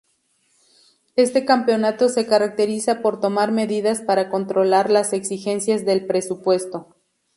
[1.15, 6.95] Este campeonato se caracteriza por tomar medidas para controlar las exigencias del presupuesto.